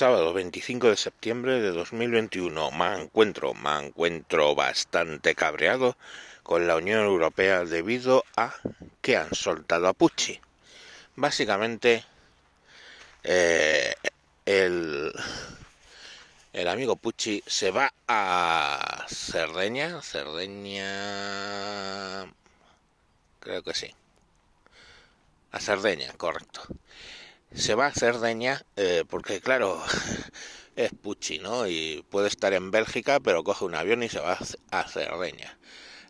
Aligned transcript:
Sábado 0.00 0.32
25 0.32 0.88
de 0.88 0.96
septiembre 0.96 1.60
de 1.60 1.72
2021. 1.72 2.70
Me 2.70 3.02
encuentro, 3.02 3.52
me 3.52 3.84
encuentro 3.84 4.54
bastante 4.54 5.34
cabreado 5.34 5.94
con 6.42 6.66
la 6.66 6.76
Unión 6.76 7.00
Europea 7.00 7.66
debido 7.66 8.24
a 8.34 8.54
que 9.02 9.18
han 9.18 9.34
soltado 9.34 9.88
a 9.88 9.92
Pucci. 9.92 10.40
Básicamente, 11.16 12.02
eh, 13.24 13.94
el, 14.46 15.12
el 16.54 16.68
amigo 16.68 16.96
Pucci 16.96 17.42
se 17.46 17.70
va 17.70 17.92
a 18.08 19.04
Cerdeña, 19.06 20.00
Cerdeña, 20.00 20.82
creo 23.38 23.62
que 23.62 23.74
sí, 23.74 23.94
a 25.52 25.60
Cerdeña, 25.60 26.10
correcto 26.14 26.62
se 27.54 27.74
va 27.74 27.86
a 27.86 27.92
Cerdeña 27.92 28.64
eh, 28.76 29.04
porque 29.08 29.40
claro 29.40 29.82
es 30.76 30.92
Pucci 30.92 31.38
no 31.38 31.66
y 31.66 32.04
puede 32.10 32.28
estar 32.28 32.52
en 32.52 32.70
Bélgica 32.70 33.20
pero 33.20 33.44
coge 33.44 33.64
un 33.64 33.74
avión 33.74 34.02
y 34.02 34.08
se 34.08 34.20
va 34.20 34.38
a 34.70 34.88
Cerdeña 34.88 35.58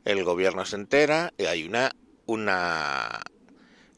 el 0.05 0.25
gobierno 0.25 0.65
se 0.65 0.77
entera 0.77 1.33
y 1.39 1.45
hay 1.45 1.65
una 1.65 1.93
una 2.27 3.23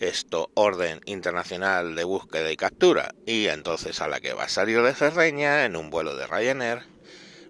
esto 0.02 0.50
orden 0.54 1.00
internacional 1.04 1.94
de 1.94 2.04
búsqueda 2.04 2.50
y 2.50 2.56
captura. 2.56 3.14
Y 3.24 3.46
entonces 3.46 4.00
a 4.00 4.08
la 4.08 4.20
que 4.20 4.32
va 4.32 4.44
a 4.44 4.48
salir 4.48 4.82
de 4.82 4.94
Cerdeña 4.94 5.64
en 5.64 5.76
un 5.76 5.90
vuelo 5.90 6.16
de 6.16 6.26
Ryanair 6.26 6.82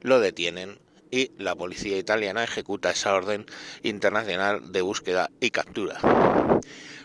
lo 0.03 0.21
detienen 0.21 0.79
y 1.11 1.31
la 1.39 1.55
policía 1.55 1.97
italiana 1.97 2.45
ejecuta 2.45 2.91
esa 2.91 3.15
orden 3.15 3.47
internacional 3.83 4.73
de 4.73 4.83
búsqueda 4.83 5.31
y 5.41 5.51
captura. 5.51 5.99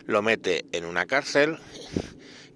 Lo 0.05 0.21
mete 0.21 0.65
en 0.71 0.85
una 0.85 1.05
cárcel 1.05 1.59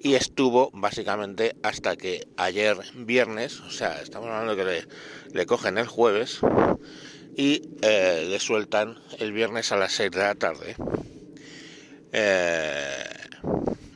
y 0.03 0.15
estuvo 0.15 0.71
básicamente 0.73 1.55
hasta 1.61 1.95
que 1.95 2.27
ayer 2.35 2.77
viernes, 2.95 3.59
o 3.59 3.69
sea, 3.69 4.01
estamos 4.01 4.29
hablando 4.29 4.55
que 4.55 4.85
le, 5.33 5.45
cogen 5.45 5.77
el 5.77 5.87
jueves 5.87 6.39
y 7.35 7.69
eh, 7.81 8.25
le 8.27 8.39
sueltan 8.39 8.97
el 9.19 9.31
viernes 9.31 9.71
a 9.71 9.77
las 9.77 9.93
6 9.93 10.11
de 10.11 10.17
la 10.17 10.35
tarde. 10.35 10.75
Eh, 12.13 13.03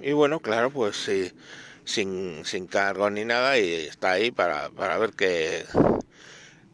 y 0.01 0.11
bueno, 0.11 0.39
claro, 0.39 0.69
pues 0.69 0.95
sí, 0.95 1.31
sin, 1.85 2.45
sin 2.45 2.67
cargo 2.67 3.09
ni 3.09 3.25
nada 3.25 3.57
y 3.57 3.73
está 3.73 4.11
ahí 4.11 4.29
para, 4.29 4.69
para 4.69 4.99
ver 4.99 5.11
que, 5.11 5.65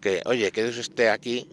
que, 0.02 0.22
oye, 0.26 0.52
quédese 0.52 0.82
usted 0.82 1.08
aquí 1.08 1.48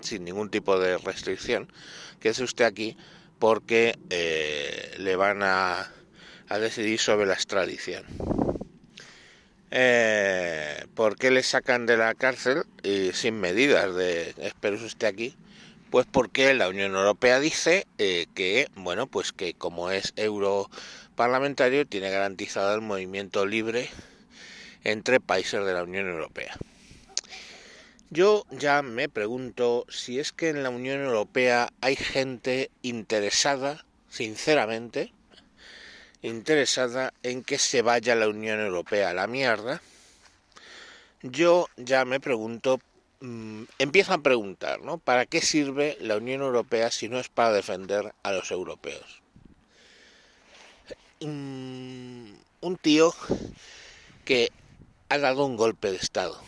sin 0.00 0.24
ningún 0.24 0.50
tipo 0.50 0.78
de 0.78 0.98
restricción, 0.98 1.72
quédese 2.20 2.44
usted 2.44 2.66
aquí 2.66 2.96
porque 3.38 3.98
eh, 4.10 4.96
le 4.98 5.16
van 5.16 5.42
a 5.42 5.92
a 6.48 6.58
decidir 6.58 6.98
sobre 6.98 7.26
la 7.26 7.34
extradición. 7.34 8.04
Eh, 9.70 10.86
¿Por 10.94 11.16
qué 11.16 11.30
le 11.30 11.42
sacan 11.42 11.86
de 11.86 11.96
la 11.96 12.14
cárcel 12.14 12.64
y 12.82 13.12
sin 13.12 13.38
medidas 13.38 13.94
de 13.94 14.34
espero 14.38 14.76
usted 14.76 15.06
aquí? 15.06 15.36
Pues 15.90 16.06
porque 16.10 16.54
la 16.54 16.68
Unión 16.68 16.94
Europea 16.94 17.40
dice 17.40 17.86
eh, 17.98 18.26
que, 18.34 18.68
bueno, 18.76 19.06
pues 19.06 19.32
que 19.32 19.54
como 19.54 19.90
es 19.90 20.12
europarlamentario 20.16 21.86
tiene 21.86 22.10
garantizado 22.10 22.74
el 22.74 22.80
movimiento 22.80 23.46
libre 23.46 23.88
entre 24.84 25.20
países 25.20 25.64
de 25.64 25.72
la 25.72 25.82
Unión 25.82 26.08
Europea. 26.08 26.56
Yo 28.10 28.46
ya 28.50 28.80
me 28.80 29.10
pregunto 29.10 29.84
si 29.90 30.18
es 30.18 30.32
que 30.32 30.48
en 30.48 30.62
la 30.62 30.70
Unión 30.70 31.02
Europea 31.02 31.68
hay 31.82 31.94
gente 31.94 32.70
interesada, 32.80 33.84
sinceramente, 34.08 35.12
interesada 36.22 37.12
en 37.22 37.44
que 37.44 37.58
se 37.58 37.82
vaya 37.82 38.14
la 38.14 38.28
Unión 38.28 38.60
Europea 38.60 39.10
a 39.10 39.14
la 39.14 39.26
mierda, 39.26 39.80
yo 41.22 41.68
ya 41.76 42.04
me 42.04 42.20
pregunto, 42.20 42.80
mmm, 43.20 43.64
empiezo 43.78 44.12
a 44.12 44.22
preguntar, 44.22 44.80
¿no? 44.82 44.98
¿Para 44.98 45.26
qué 45.26 45.40
sirve 45.40 45.96
la 46.00 46.16
Unión 46.16 46.42
Europea 46.42 46.90
si 46.90 47.08
no 47.08 47.18
es 47.18 47.28
para 47.28 47.52
defender 47.52 48.14
a 48.22 48.32
los 48.32 48.50
europeos? 48.50 49.22
Mm, 51.20 52.32
un 52.60 52.76
tío 52.76 53.14
que 54.24 54.50
ha 55.08 55.18
dado 55.18 55.44
un 55.46 55.56
golpe 55.56 55.90
de 55.90 55.96
Estado. 55.96 56.40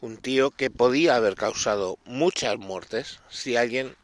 Un 0.00 0.16
tío 0.16 0.50
que 0.52 0.70
podía 0.70 1.16
haber 1.16 1.34
causado 1.34 1.98
muchas 2.04 2.56
muertes 2.56 3.20
si 3.28 3.56
alguien, 3.56 3.96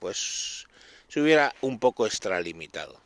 pues, 0.00 0.66
se 1.08 1.20
hubiera 1.20 1.54
un 1.60 1.74
extra 1.74 2.06
extralimitado 2.06 3.05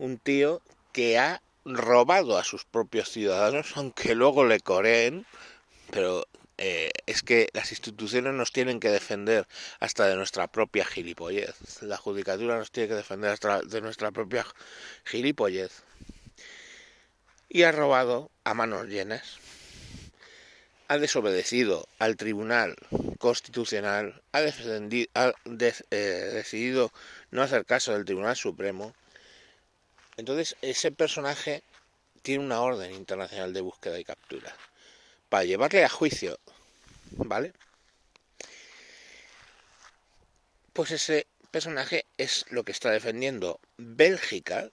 un 0.00 0.16
tío 0.16 0.62
que 0.92 1.18
ha 1.18 1.42
robado 1.66 2.38
a 2.38 2.44
sus 2.44 2.64
propios 2.64 3.10
ciudadanos, 3.10 3.76
aunque 3.76 4.14
luego 4.14 4.46
le 4.46 4.58
coreen, 4.58 5.26
pero 5.90 6.26
eh, 6.56 6.90
es 7.04 7.22
que 7.22 7.48
las 7.52 7.70
instituciones 7.70 8.32
nos 8.32 8.50
tienen 8.50 8.80
que 8.80 8.88
defender 8.88 9.46
hasta 9.78 10.06
de 10.06 10.16
nuestra 10.16 10.46
propia 10.46 10.86
gilipollez. 10.86 11.82
La 11.82 11.98
judicatura 11.98 12.56
nos 12.56 12.72
tiene 12.72 12.88
que 12.88 12.94
defender 12.94 13.30
hasta 13.30 13.60
de 13.60 13.80
nuestra 13.82 14.10
propia 14.10 14.46
gilipollez. 15.04 15.82
Y 17.50 17.64
ha 17.64 17.72
robado 17.72 18.30
a 18.44 18.54
manos 18.54 18.86
llenas. 18.86 19.38
Ha 20.88 20.96
desobedecido 20.96 21.86
al 21.98 22.16
Tribunal 22.16 22.74
Constitucional, 23.18 24.22
ha, 24.32 24.38
ha 24.38 25.34
eh, 25.90 26.30
decidido 26.32 26.90
no 27.30 27.42
hacer 27.42 27.66
caso 27.66 27.92
del 27.92 28.06
Tribunal 28.06 28.34
Supremo 28.34 28.94
entonces, 30.16 30.56
ese 30.62 30.92
personaje 30.92 31.62
tiene 32.22 32.44
una 32.44 32.60
orden 32.60 32.92
internacional 32.92 33.52
de 33.52 33.60
búsqueda 33.60 33.98
y 33.98 34.04
captura. 34.04 34.54
Para 35.28 35.44
llevarle 35.44 35.84
a 35.84 35.88
juicio, 35.88 36.38
¿vale? 37.12 37.52
Pues 40.72 40.90
ese 40.90 41.26
personaje 41.50 42.06
es 42.18 42.46
lo 42.50 42.64
que 42.64 42.72
está 42.72 42.90
defendiendo 42.90 43.60
Bélgica, 43.76 44.70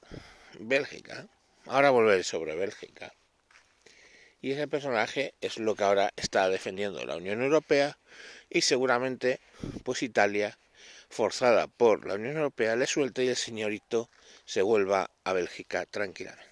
Bélgica, 0.59 1.28
ahora 1.66 1.90
volveré 1.90 2.24
sobre 2.24 2.56
Bélgica, 2.56 3.14
y 4.42 4.52
ese 4.52 4.68
personaje 4.68 5.34
es 5.42 5.58
lo 5.58 5.75
que 5.75 5.84
ahora 5.84 6.14
está 6.16 6.50
defendiendo 6.50 7.04
la 7.06 7.18
Unión 7.18 7.42
Europea 7.42 7.98
y 8.50 8.62
seguramente 8.62 9.40
pues 9.84 10.04
Italia 10.04 10.58
forzada 11.09 11.68
por 11.68 12.06
la 12.06 12.16
Unión 12.16 12.38
Europea 12.38 12.75
le 12.75 12.86
suelta 12.86 13.24
y 13.24 13.30
el 13.30 13.36
señorito 13.36 14.09
se 14.47 14.62
vuelva 14.62 15.12
a 15.25 15.34
Bélgica 15.34 15.85
tranquilamente. 15.85 16.47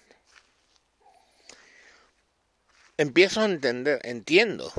Empiezo 2.98 3.40
a 3.40 3.46
entender, 3.46 4.00
entiendo 4.04 4.70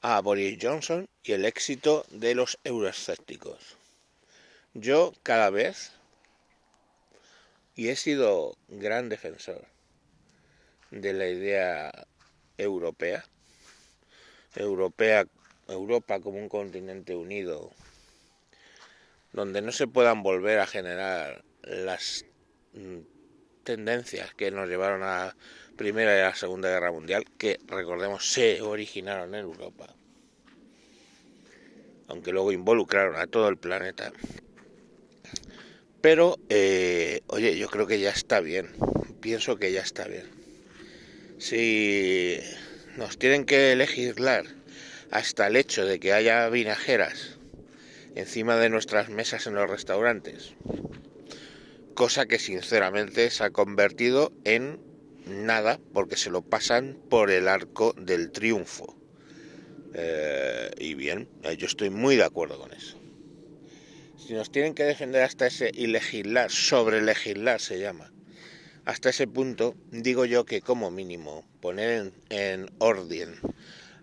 a 0.00 0.20
Boris 0.20 0.58
Johnson 0.62 1.08
y 1.24 1.32
el 1.32 1.44
éxito 1.44 2.06
de 2.10 2.36
los 2.36 2.58
euroescépticos. 2.62 3.76
Yo 4.74 5.12
cada 5.24 5.50
vez, 5.50 5.90
y 7.74 7.88
he 7.88 7.96
sido 7.96 8.56
gran 8.68 9.08
defensor 9.08 9.66
de 10.92 11.12
la 11.12 11.26
idea 11.26 12.06
europea, 12.58 13.24
europea, 14.54 15.26
Europa 15.66 16.20
como 16.20 16.38
un 16.38 16.48
continente 16.48 17.16
unido 17.16 17.72
donde 19.32 19.62
no 19.62 19.72
se 19.72 19.86
puedan 19.86 20.22
volver 20.22 20.58
a 20.58 20.66
generar 20.66 21.44
las 21.62 22.24
mm, 22.72 22.98
tendencias 23.64 24.34
que 24.34 24.50
nos 24.50 24.68
llevaron 24.68 25.02
a 25.02 25.06
la 25.26 25.36
Primera 25.76 26.16
y 26.16 26.20
a 26.20 26.28
la 26.28 26.34
Segunda 26.34 26.68
Guerra 26.68 26.92
Mundial, 26.92 27.24
que 27.38 27.58
recordemos 27.66 28.30
se 28.30 28.60
originaron 28.60 29.34
en 29.34 29.40
Europa, 29.40 29.94
aunque 32.08 32.32
luego 32.32 32.52
involucraron 32.52 33.16
a 33.16 33.26
todo 33.26 33.48
el 33.48 33.56
planeta. 33.56 34.12
Pero, 36.02 36.36
eh, 36.48 37.22
oye, 37.28 37.56
yo 37.56 37.68
creo 37.68 37.86
que 37.86 38.00
ya 38.00 38.10
está 38.10 38.40
bien, 38.40 38.70
pienso 39.20 39.56
que 39.56 39.72
ya 39.72 39.80
está 39.80 40.06
bien. 40.06 40.28
Si 41.38 42.38
nos 42.96 43.18
tienen 43.18 43.46
que 43.46 43.74
legislar 43.76 44.44
hasta 45.10 45.46
el 45.46 45.56
hecho 45.56 45.86
de 45.86 45.98
que 45.98 46.12
haya 46.12 46.48
vinajeras 46.48 47.39
encima 48.14 48.56
de 48.56 48.70
nuestras 48.70 49.08
mesas 49.08 49.46
en 49.46 49.54
los 49.54 49.68
restaurantes. 49.68 50.54
Cosa 51.94 52.26
que 52.26 52.38
sinceramente 52.38 53.30
se 53.30 53.44
ha 53.44 53.50
convertido 53.50 54.32
en 54.44 54.80
nada 55.26 55.80
porque 55.92 56.16
se 56.16 56.30
lo 56.30 56.42
pasan 56.42 56.98
por 57.08 57.30
el 57.30 57.48
arco 57.48 57.94
del 57.96 58.30
triunfo. 58.30 58.96
Eh, 59.94 60.70
y 60.78 60.94
bien, 60.94 61.28
eh, 61.42 61.56
yo 61.56 61.66
estoy 61.66 61.90
muy 61.90 62.16
de 62.16 62.24
acuerdo 62.24 62.58
con 62.58 62.72
eso. 62.72 62.96
Si 64.16 64.34
nos 64.34 64.50
tienen 64.50 64.74
que 64.74 64.84
defender 64.84 65.22
hasta 65.22 65.46
ese 65.46 65.70
y 65.74 65.88
legislar, 65.88 66.50
sobre 66.50 67.02
legislar 67.02 67.60
se 67.60 67.80
llama, 67.80 68.12
hasta 68.84 69.10
ese 69.10 69.26
punto, 69.26 69.74
digo 69.90 70.24
yo 70.24 70.44
que 70.44 70.60
como 70.60 70.90
mínimo 70.90 71.44
poner 71.60 71.90
en, 71.90 72.12
en 72.28 72.70
orden 72.78 73.34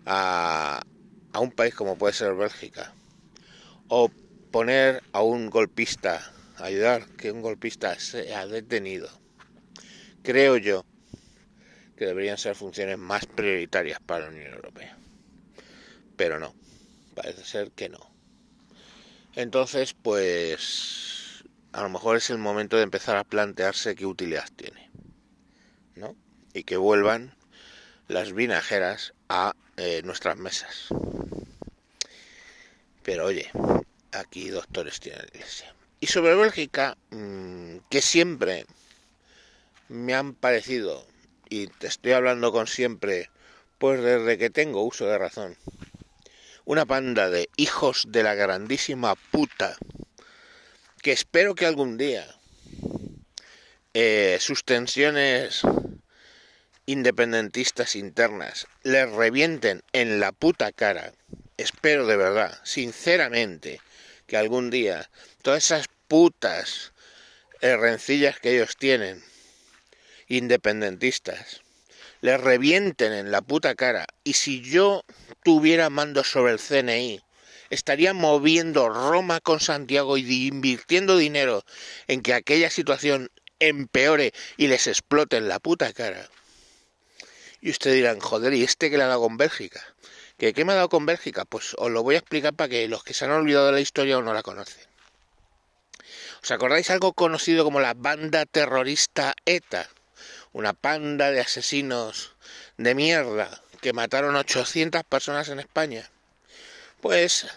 a, 0.04 0.82
a 1.32 1.40
un 1.40 1.50
país 1.50 1.74
como 1.74 1.96
puede 1.96 2.12
ser 2.12 2.34
Bélgica, 2.34 2.92
o 3.88 4.10
poner 4.50 5.02
a 5.12 5.22
un 5.22 5.50
golpista, 5.50 6.32
ayudar 6.58 7.06
que 7.16 7.32
un 7.32 7.42
golpista 7.42 7.98
sea 7.98 8.46
detenido, 8.46 9.10
creo 10.22 10.56
yo 10.56 10.84
que 11.96 12.06
deberían 12.06 12.38
ser 12.38 12.54
funciones 12.54 12.96
más 12.98 13.26
prioritarias 13.26 13.98
para 14.00 14.24
la 14.24 14.30
Unión 14.30 14.54
Europea. 14.54 14.96
Pero 16.16 16.38
no, 16.38 16.54
parece 17.14 17.44
ser 17.44 17.72
que 17.72 17.88
no. 17.88 17.98
Entonces, 19.34 19.94
pues 19.94 21.44
a 21.72 21.82
lo 21.82 21.88
mejor 21.88 22.16
es 22.16 22.30
el 22.30 22.38
momento 22.38 22.76
de 22.76 22.82
empezar 22.82 23.16
a 23.16 23.24
plantearse 23.24 23.94
qué 23.94 24.06
utilidad 24.06 24.48
tiene, 24.56 24.90
¿no? 25.96 26.16
Y 26.54 26.64
que 26.64 26.76
vuelvan 26.76 27.34
las 28.06 28.32
vinajeras 28.32 29.14
a 29.28 29.54
eh, 29.76 30.02
nuestras 30.04 30.36
mesas. 30.36 30.88
Pero 33.02 33.26
oye, 33.26 33.50
aquí 34.12 34.48
doctores 34.48 35.00
tienen 35.00 35.22
la 35.22 35.38
iglesia. 35.38 35.74
Y 36.00 36.06
sobre 36.06 36.34
Bélgica, 36.34 36.96
mm, 37.10 37.78
que 37.90 38.02
siempre 38.02 38.66
me 39.88 40.14
han 40.14 40.34
parecido, 40.34 41.04
y 41.48 41.66
te 41.66 41.86
estoy 41.86 42.12
hablando 42.12 42.52
con 42.52 42.66
siempre, 42.66 43.30
pues 43.78 44.02
desde 44.02 44.38
que 44.38 44.50
tengo 44.50 44.82
uso 44.82 45.06
de 45.06 45.18
razón, 45.18 45.56
una 46.64 46.84
panda 46.84 47.30
de 47.30 47.48
hijos 47.56 48.04
de 48.08 48.22
la 48.22 48.34
grandísima 48.34 49.14
puta, 49.30 49.76
que 51.02 51.12
espero 51.12 51.54
que 51.54 51.66
algún 51.66 51.96
día 51.96 52.26
eh, 53.94 54.36
sus 54.40 54.64
tensiones 54.64 55.62
independentistas 56.86 57.96
internas 57.96 58.66
les 58.82 59.10
revienten 59.10 59.82
en 59.92 60.20
la 60.20 60.32
puta 60.32 60.72
cara. 60.72 61.12
Espero 61.56 62.06
de 62.06 62.16
verdad, 62.16 62.58
sinceramente, 62.64 63.80
que 64.28 64.36
algún 64.36 64.70
día 64.70 65.10
todas 65.42 65.64
esas 65.64 65.86
putas 66.06 66.92
rencillas 67.60 68.38
que 68.38 68.54
ellos 68.54 68.76
tienen, 68.76 69.22
independentistas, 70.28 71.62
les 72.20 72.40
revienten 72.40 73.12
en 73.12 73.30
la 73.30 73.42
puta 73.42 73.74
cara. 73.74 74.06
Y 74.24 74.34
si 74.34 74.60
yo 74.60 75.04
tuviera 75.42 75.90
mando 75.90 76.22
sobre 76.24 76.52
el 76.52 76.60
CNI, 76.60 77.20
estaría 77.70 78.14
moviendo 78.14 78.88
Roma 78.88 79.40
con 79.40 79.60
Santiago 79.60 80.16
y 80.16 80.46
invirtiendo 80.46 81.16
dinero 81.16 81.64
en 82.06 82.22
que 82.22 82.34
aquella 82.34 82.70
situación 82.70 83.30
empeore 83.58 84.32
y 84.56 84.68
les 84.68 84.86
explote 84.86 85.36
en 85.36 85.48
la 85.48 85.58
puta 85.58 85.92
cara. 85.92 86.28
Y 87.60 87.70
ustedes 87.70 87.96
dirán, 87.96 88.20
joder, 88.20 88.54
¿y 88.54 88.62
este 88.62 88.88
que 88.90 88.98
le 88.98 89.04
ha 89.04 89.08
dado 89.08 89.28
Bélgica? 89.30 89.82
¿Que 90.38 90.54
qué 90.54 90.64
me 90.64 90.72
ha 90.72 90.76
dado 90.76 90.88
con 90.88 91.04
Bélgica? 91.04 91.44
Pues 91.44 91.74
os 91.78 91.90
lo 91.90 92.04
voy 92.04 92.14
a 92.14 92.18
explicar 92.18 92.54
para 92.54 92.68
que 92.68 92.86
los 92.86 93.02
que 93.02 93.12
se 93.12 93.24
han 93.24 93.32
olvidado 93.32 93.66
de 93.66 93.72
la 93.72 93.80
historia 93.80 94.18
o 94.18 94.22
no 94.22 94.32
la 94.32 94.44
conocen. 94.44 94.86
¿Os 96.42 96.50
acordáis 96.52 96.90
algo 96.90 97.12
conocido 97.12 97.64
como 97.64 97.80
la 97.80 97.94
banda 97.94 98.46
terrorista 98.46 99.34
ETA? 99.44 99.88
Una 100.52 100.74
panda 100.74 101.32
de 101.32 101.40
asesinos 101.40 102.36
de 102.76 102.94
mierda 102.94 103.62
que 103.80 103.92
mataron 103.92 104.36
800 104.36 105.02
personas 105.02 105.48
en 105.48 105.58
España. 105.58 106.08
Pues 107.00 107.48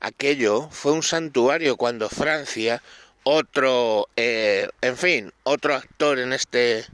aquello 0.00 0.70
fue 0.70 0.92
un 0.92 1.02
santuario 1.02 1.76
cuando 1.76 2.08
Francia, 2.08 2.82
otro, 3.24 4.08
eh, 4.16 4.70
en 4.80 4.96
fin, 4.96 5.32
otro 5.42 5.74
actor 5.74 6.18
en 6.18 6.32
este 6.32 6.86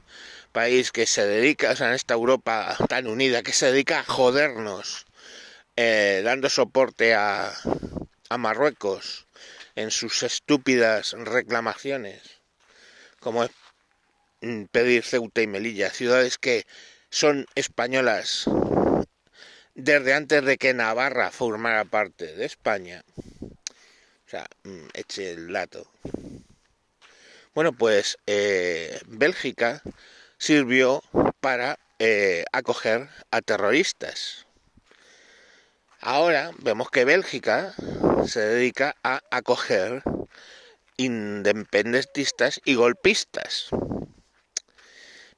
país 0.51 0.91
que 0.91 1.05
se 1.05 1.25
dedica, 1.25 1.71
o 1.71 1.75
sea, 1.77 1.87
en 1.87 1.93
esta 1.93 2.13
Europa 2.13 2.75
tan 2.89 3.07
unida, 3.07 3.41
que 3.41 3.53
se 3.53 3.71
dedica 3.71 4.01
a 4.01 4.03
jodernos, 4.03 5.05
eh, 5.81 6.21
dando 6.25 6.49
soporte 6.49 7.13
a, 7.13 7.53
a 8.29 8.37
Marruecos 8.37 9.27
en 9.75 9.91
sus 9.91 10.23
estúpidas 10.23 11.13
reclamaciones, 11.13 12.21
como 13.21 13.45
es 13.45 13.51
pedir 14.73 15.03
Ceuta 15.03 15.41
y 15.41 15.47
Melilla, 15.47 15.89
ciudades 15.89 16.37
que 16.37 16.65
son 17.09 17.45
españolas 17.55 18.43
desde 19.73 20.15
antes 20.15 20.43
de 20.43 20.57
que 20.57 20.73
Navarra 20.73 21.31
formara 21.31 21.85
parte 21.85 22.35
de 22.35 22.43
España. 22.43 23.05
O 23.39 24.29
sea, 24.29 24.47
mm, 24.63 24.87
eche 24.95 25.31
el 25.31 25.53
dato. 25.53 25.89
Bueno, 27.55 27.71
pues 27.71 28.17
eh, 28.27 28.99
Bélgica 29.07 29.81
sirvió 30.37 31.01
para 31.39 31.79
eh, 31.99 32.43
acoger 32.51 33.07
a 33.31 33.39
terroristas. 33.39 34.45
Vemos 36.57 36.89
que 36.89 37.05
Bélgica 37.05 37.73
se 38.25 38.39
dedica 38.39 38.95
a 39.03 39.21
acoger 39.29 40.01
independentistas 40.97 42.59
y 42.65 42.75
golpistas. 42.75 43.69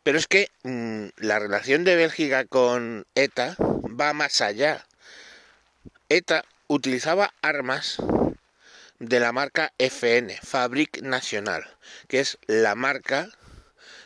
Pero 0.04 0.18
es 0.18 0.28
que 0.28 0.50
mm, 0.64 1.08
la 1.18 1.40
relación 1.40 1.84
de 1.84 1.96
Bélgica 1.96 2.46
con 2.46 3.06
ETA 3.14 3.56
va 3.60 4.14
más 4.14 4.42
allá. 4.42 4.86
ETA 6.10 6.44
utilizaba 6.68 7.34
armas 7.42 7.98
de 9.00 9.20
la 9.20 9.32
marca 9.32 9.74
FN, 9.78 10.40
Fabric 10.42 11.02
Nacional, 11.02 11.64
que 12.08 12.20
es 12.20 12.38
la 12.48 12.76
marca 12.76 13.30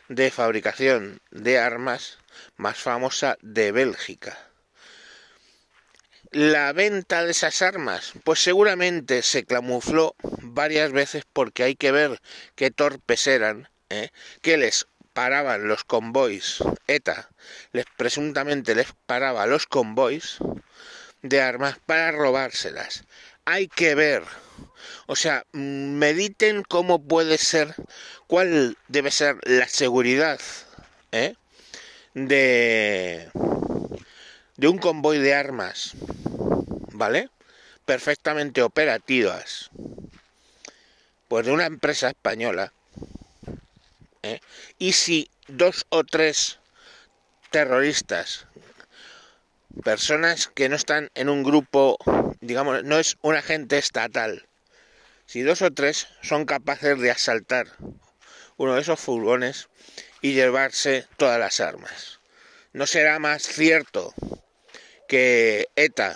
de 0.10 0.32
fabricación 0.32 1.22
de 1.32 1.60
armas 1.60 2.18
más 2.58 2.78
famosa 2.78 3.38
de 3.42 3.72
Bélgica 3.72 4.45
la 6.36 6.74
venta 6.74 7.24
de 7.24 7.32
esas 7.32 7.62
armas, 7.62 8.12
pues 8.26 8.44
seguramente 8.44 9.22
se 9.22 9.46
camufló 9.46 10.18
varias 10.42 10.92
veces 10.92 11.24
porque 11.32 11.64
hay 11.64 11.76
que 11.76 11.94
ver 11.94 12.20
qué 12.56 12.72
torpes 12.72 13.26
eran, 13.28 13.70
¿eh? 13.90 14.10
que 14.42 14.58
les 14.58 14.86
paraban 15.14 15.70
los 15.70 15.86
convoys, 15.86 16.58
ETA, 16.88 17.30
les 17.72 17.86
presuntamente 17.96 18.76
les 18.76 18.88
paraba 19.06 19.46
los 19.46 19.66
convoys 19.66 20.40
de 21.22 21.40
armas 21.40 21.78
para 21.86 22.12
robárselas. 22.12 23.06
Hay 23.46 23.70
que 23.70 23.96
ver, 23.96 24.24
o 25.08 25.16
sea, 25.16 25.46
mediten 25.54 26.64
cómo 26.64 27.02
puede 27.02 27.38
ser, 27.38 27.76
cuál 28.28 28.78
debe 28.90 29.12
ser 29.12 29.38
la 29.44 29.70
seguridad 29.70 30.42
¿eh? 31.14 31.36
de 32.14 33.32
de 34.58 34.68
un 34.68 34.78
convoy 34.78 35.20
de 35.20 35.34
armas, 35.34 35.96
¿vale? 36.98 37.30
Perfectamente 37.86 38.62
operativas, 38.62 39.70
pues 41.28 41.46
de 41.46 41.52
una 41.52 41.66
empresa 41.66 42.10
española. 42.10 42.74
¿eh? 44.24 44.40
Y 44.80 44.94
si 44.94 45.30
dos 45.48 45.86
o 45.90 46.04
tres 46.04 46.60
terroristas, 47.52 48.48
personas 49.84 50.48
que 50.48 50.70
no 50.70 50.76
están 50.76 51.12
en 51.16 51.30
un 51.30 51.44
grupo, 51.44 51.98
digamos, 52.42 52.84
no 52.84 52.98
es 52.98 53.18
un 53.22 53.36
agente 53.36 53.78
estatal, 53.78 54.48
si 55.26 55.42
dos 55.42 55.62
o 55.62 55.72
tres 55.72 56.08
son 56.22 56.46
capaces 56.46 57.00
de 57.00 57.12
asaltar 57.12 57.68
uno 58.58 58.76
de 58.76 58.82
esos 58.82 59.00
furgones 59.00 59.68
y 60.22 60.34
llevarse 60.34 61.06
todas 61.18 61.40
las 61.40 61.60
armas. 61.60 62.20
¿No 62.74 62.88
será 62.88 63.20
más 63.20 63.44
cierto 63.44 64.14
que 65.08 65.68
ETA, 65.76 66.16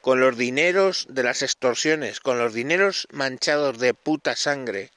con 0.00 0.20
los 0.20 0.36
dineros 0.36 1.06
de 1.08 1.22
las 1.22 1.42
extorsiones, 1.42 2.20
con 2.20 2.38
los 2.38 2.54
dineros 2.54 3.08
manchados 3.10 3.78
de 3.78 3.94
puta 3.94 4.36
sangre, 4.36 4.90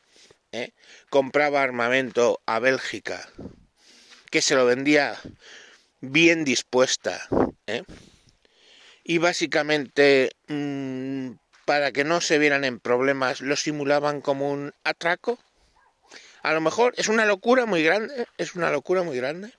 ¿eh? 0.51 0.71
compraba 1.09 1.61
armamento 1.61 2.41
a 2.45 2.59
Bélgica, 2.59 3.27
que 4.31 4.41
se 4.41 4.55
lo 4.55 4.65
vendía 4.65 5.17
bien 6.01 6.43
dispuesta, 6.43 7.27
¿eh? 7.67 7.83
y 9.03 9.17
básicamente 9.17 10.31
mmm, 10.47 11.31
para 11.65 11.91
que 11.91 12.03
no 12.03 12.21
se 12.21 12.39
vieran 12.39 12.63
en 12.63 12.79
problemas 12.79 13.41
lo 13.41 13.55
simulaban 13.55 14.21
como 14.21 14.51
un 14.51 14.73
atraco. 14.83 15.39
A 16.41 16.53
lo 16.53 16.61
mejor 16.61 16.93
es 16.97 17.09
una 17.09 17.25
locura 17.25 17.65
muy 17.65 17.83
grande, 17.83 18.27
es 18.37 18.55
una 18.55 18.71
locura 18.71 19.03
muy 19.03 19.17
grande. 19.17 19.53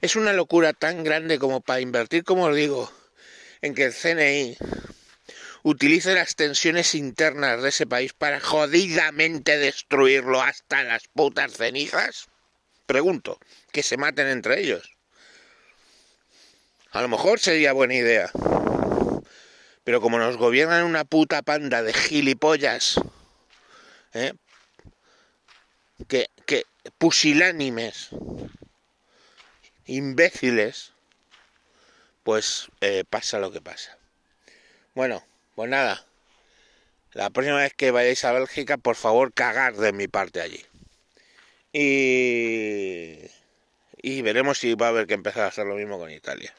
Es 0.00 0.16
una 0.16 0.32
locura 0.32 0.72
tan 0.72 1.02
grande 1.02 1.38
como 1.38 1.60
para 1.60 1.80
invertir, 1.80 2.24
como 2.24 2.44
os 2.44 2.54
digo, 2.54 2.92
en 3.62 3.74
que 3.74 3.84
el 3.84 3.92
CNI 3.92 4.56
utilice 5.62 6.14
las 6.14 6.36
tensiones 6.36 6.94
internas 6.94 7.62
de 7.62 7.70
ese 7.70 7.86
país 7.86 8.12
para 8.12 8.40
jodidamente 8.40 9.58
destruirlo 9.58 10.40
hasta 10.40 10.84
las 10.84 11.08
putas 11.08 11.54
cenizas? 11.54 12.28
Pregunto, 12.86 13.38
que 13.72 13.82
se 13.82 13.96
maten 13.96 14.28
entre 14.28 14.60
ellos. 14.60 14.96
A 16.92 17.02
lo 17.02 17.08
mejor 17.08 17.40
sería 17.40 17.72
buena 17.72 17.94
idea. 17.94 18.30
Pero 19.84 20.00
como 20.00 20.18
nos 20.18 20.36
gobiernan 20.36 20.84
una 20.84 21.04
puta 21.04 21.42
panda 21.42 21.82
de 21.82 21.92
gilipollas, 21.92 23.00
¿eh? 24.14 24.32
que, 26.06 26.28
que 26.46 26.64
pusilánimes, 26.98 28.10
imbéciles, 29.88 30.92
pues 32.22 32.68
eh, 32.80 33.04
pasa 33.08 33.40
lo 33.40 33.50
que 33.50 33.60
pasa. 33.60 33.98
Bueno, 34.94 35.24
pues 35.54 35.68
nada. 35.68 36.04
La 37.12 37.30
próxima 37.30 37.56
vez 37.56 37.74
que 37.74 37.90
vayáis 37.90 38.24
a 38.24 38.32
Bélgica, 38.32 38.76
por 38.76 38.94
favor, 38.94 39.32
cagar 39.32 39.74
de 39.74 39.92
mi 39.92 40.06
parte 40.06 40.40
allí. 40.40 40.64
Y, 41.72 43.18
y 44.00 44.22
veremos 44.22 44.58
si 44.58 44.74
va 44.74 44.86
a 44.86 44.88
haber 44.90 45.06
que 45.06 45.14
empezar 45.14 45.44
a 45.44 45.48
hacer 45.48 45.66
lo 45.66 45.74
mismo 45.74 45.98
con 45.98 46.10
Italia. 46.10 46.54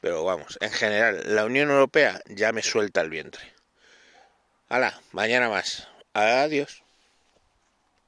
Pero 0.00 0.22
vamos, 0.24 0.58
en 0.60 0.70
general, 0.70 1.22
la 1.34 1.44
Unión 1.44 1.70
Europea 1.70 2.22
ya 2.26 2.52
me 2.52 2.62
suelta 2.62 3.00
el 3.00 3.10
vientre. 3.10 3.42
Hala, 4.68 5.00
mañana 5.12 5.48
más. 5.48 5.88
Adiós. 6.12 6.85